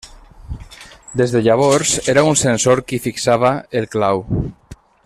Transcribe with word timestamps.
Des 1.21 1.35
de 1.35 1.41
llavors 1.49 1.93
era 2.15 2.25
un 2.31 2.41
censor 2.47 2.83
qui 2.91 3.01
fixava 3.07 3.53
el 3.83 3.91
clau. 3.97 4.27